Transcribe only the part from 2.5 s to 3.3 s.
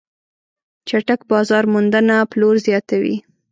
زیاتوي.